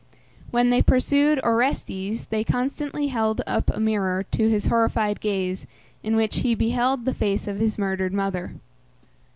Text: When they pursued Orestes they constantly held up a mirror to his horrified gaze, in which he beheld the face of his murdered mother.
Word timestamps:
When 0.49 0.71
they 0.71 0.81
pursued 0.81 1.39
Orestes 1.43 2.25
they 2.25 2.43
constantly 2.43 3.09
held 3.09 3.41
up 3.45 3.69
a 3.69 3.79
mirror 3.79 4.23
to 4.31 4.49
his 4.49 4.65
horrified 4.65 5.19
gaze, 5.21 5.67
in 6.01 6.15
which 6.15 6.37
he 6.37 6.55
beheld 6.55 7.05
the 7.05 7.13
face 7.13 7.47
of 7.47 7.59
his 7.59 7.77
murdered 7.77 8.11
mother. 8.11 8.55